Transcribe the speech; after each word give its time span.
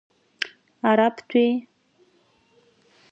Ара 0.89 1.07
бтәеи! 1.15 1.53